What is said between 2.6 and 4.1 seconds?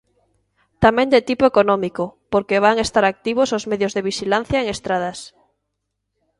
van estar activos os medios de